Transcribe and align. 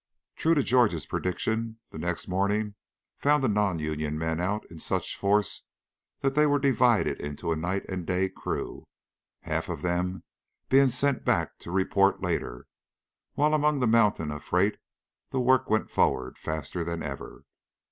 True 0.35 0.55
to 0.55 0.63
George's 0.63 1.05
prediction, 1.05 1.77
the 1.91 1.99
next 1.99 2.27
morning 2.27 2.73
found 3.19 3.43
the 3.43 3.47
non 3.47 3.77
union 3.77 4.17
men 4.17 4.39
out 4.41 4.65
in 4.71 4.79
such 4.79 5.15
force 5.15 5.65
that 6.21 6.33
they 6.33 6.47
were 6.47 6.57
divided 6.57 7.19
into 7.21 7.51
a 7.51 7.55
night 7.55 7.85
and 7.87 8.01
a 8.01 8.05
day 8.07 8.27
crew, 8.29 8.87
half 9.41 9.69
of 9.69 9.83
them 9.83 10.23
being 10.69 10.87
sent 10.89 11.23
back 11.23 11.59
to 11.59 11.69
report 11.69 12.19
later, 12.19 12.65
while 13.35 13.53
among 13.53 13.79
the 13.79 13.85
mountains 13.85 14.33
of 14.33 14.43
freight 14.43 14.79
the 15.29 15.39
work 15.39 15.69
went 15.69 15.87
forward 15.91 16.35
faster 16.35 16.83
than 16.83 17.03
ever. 17.03 17.43